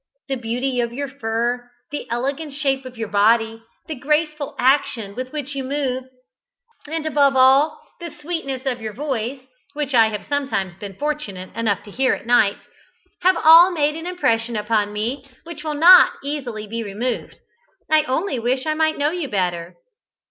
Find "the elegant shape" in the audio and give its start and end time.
1.91-2.85